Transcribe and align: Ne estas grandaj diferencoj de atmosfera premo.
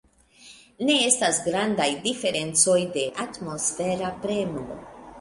Ne 0.89 0.95
estas 1.09 1.41
grandaj 1.49 1.87
diferencoj 2.09 2.81
de 2.99 3.07
atmosfera 3.29 4.15
premo. 4.29 4.71